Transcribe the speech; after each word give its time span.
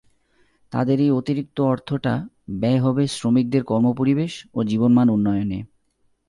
তাদের 0.73 0.97
এই 0.99 1.11
অতিরিক্ত 1.11 1.57
অর্থটা 1.61 2.13
ব্যয় 2.51 2.79
হবে 2.79 3.03
শ্রমিকদের 3.07 3.63
কর্মপরিবেশ 3.63 4.33
এবং 4.45 4.63
জীবনমান 4.65 5.07
উন্নয়নে। 5.09 5.59